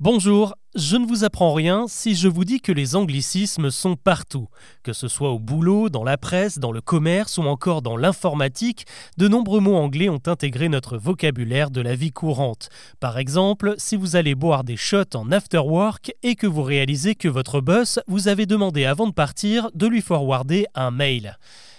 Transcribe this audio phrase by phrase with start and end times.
[0.00, 4.46] Bonjour, je ne vous apprends rien si je vous dis que les anglicismes sont partout.
[4.84, 8.86] Que ce soit au boulot, dans la presse, dans le commerce ou encore dans l'informatique,
[9.16, 12.68] de nombreux mots anglais ont intégré notre vocabulaire de la vie courante.
[13.00, 17.16] Par exemple, si vous allez boire des shots en after work et que vous réalisez
[17.16, 21.36] que votre boss vous avait demandé avant de partir de lui forwarder un mail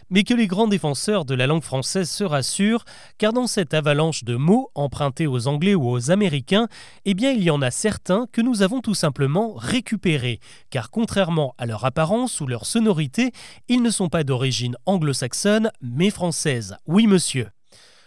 [0.09, 2.85] mais que les grands défenseurs de la langue française se rassurent,
[3.17, 6.67] car dans cette avalanche de mots empruntés aux Anglais ou aux Américains,
[7.05, 11.53] eh bien il y en a certains que nous avons tout simplement récupérés, car contrairement
[11.57, 13.31] à leur apparence ou leur sonorité,
[13.67, 16.77] ils ne sont pas d'origine anglo-saxonne, mais française.
[16.87, 17.49] Oui monsieur.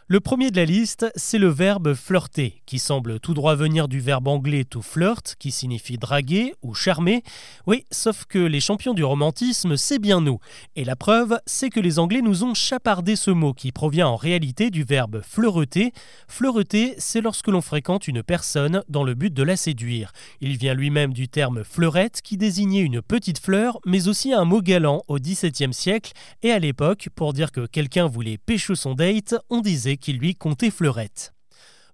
[0.09, 4.01] Le premier de la liste, c'est le verbe flirter, qui semble tout droit venir du
[4.01, 7.23] verbe anglais to flirt, qui signifie draguer ou charmer.
[7.69, 10.41] Oui, sauf que les champions du romantisme, c'est bien nous.
[10.75, 14.17] Et la preuve, c'est que les Anglais nous ont chapardé ce mot qui provient en
[14.17, 15.93] réalité du verbe fleureter.
[16.27, 20.13] Fleureter, c'est lorsque l'on fréquente une personne dans le but de la séduire.
[20.41, 24.63] Il vient lui-même du terme fleurette, qui désignait une petite fleur, mais aussi un mot
[24.63, 26.13] galant au XVIIe siècle.
[26.43, 30.35] Et à l'époque, pour dire que quelqu'un voulait pécho son date, on disait qui lui
[30.35, 31.33] comptait fleurette.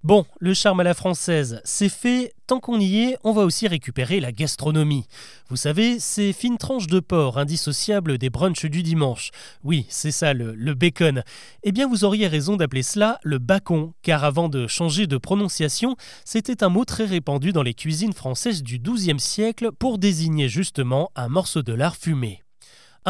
[0.04, 2.32] Bon, le charme à la française, c'est fait.
[2.46, 5.06] Tant qu'on y est, on va aussi récupérer la gastronomie.
[5.48, 9.32] Vous savez, ces fines tranches de porc indissociables des brunchs du dimanche.
[9.64, 11.24] Oui, c'est ça, le, le, bacon.
[11.64, 15.96] Eh bien, vous auriez raison d'appeler cela le bacon, car avant de changer de prononciation,
[16.24, 21.10] c'était un mot très répandu dans les cuisines françaises du XIIe siècle pour désigner justement
[21.16, 22.44] un morceau de lard fumé.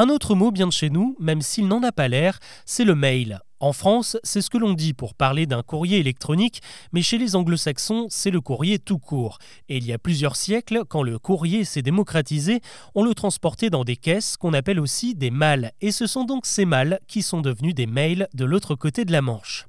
[0.00, 2.94] Un autre mot bien de chez nous, même s'il n'en a pas l'air, c'est le
[2.94, 3.40] mail.
[3.58, 7.34] En France, c'est ce que l'on dit pour parler d'un courrier électronique, mais chez les
[7.34, 9.38] anglo-saxons, c'est le courrier tout court.
[9.68, 12.60] Et il y a plusieurs siècles, quand le courrier s'est démocratisé,
[12.94, 16.46] on le transportait dans des caisses qu'on appelle aussi des malles, et ce sont donc
[16.46, 19.66] ces malles qui sont devenus des mails de l'autre côté de la Manche.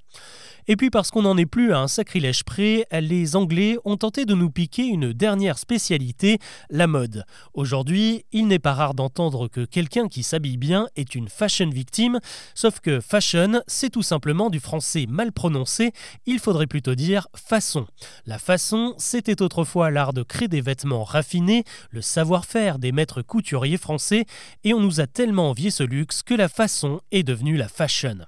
[0.71, 4.25] Et puis parce qu'on n'en est plus à un sacrilège près, les Anglais ont tenté
[4.25, 6.37] de nous piquer une dernière spécialité,
[6.69, 7.25] la mode.
[7.55, 12.19] Aujourd'hui, il n'est pas rare d'entendre que quelqu'un qui s'habille bien est une fashion victime,
[12.53, 15.91] sauf que fashion, c'est tout simplement du français mal prononcé,
[16.27, 17.87] il faudrait plutôt dire façon.
[18.27, 23.77] La façon, c'était autrefois l'art de créer des vêtements raffinés, le savoir-faire des maîtres couturiers
[23.77, 24.25] français,
[24.63, 28.19] et on nous a tellement envié ce luxe que la façon est devenue la fashion.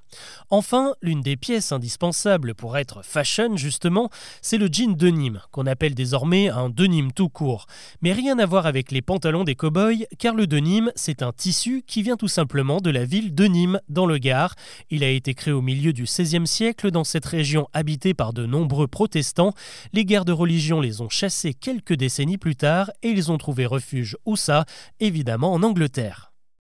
[0.50, 4.10] Enfin, l'une des pièces indispensables pour être fashion justement,
[4.42, 7.66] c'est le jean denim, qu'on appelle désormais un denim tout court.
[8.02, 11.84] Mais rien à voir avec les pantalons des cow-boys, car le denim, c'est un tissu
[11.86, 14.56] qui vient tout simplement de la ville de Nîmes, dans le Gard.
[14.90, 18.46] Il a été créé au milieu du XVIe siècle dans cette région habitée par de
[18.46, 19.54] nombreux protestants.
[19.94, 23.66] Les guerres de religion les ont chassés quelques décennies plus tard et ils ont trouvé
[23.66, 24.66] refuge où ça?
[25.00, 26.31] Évidemment en Angleterre.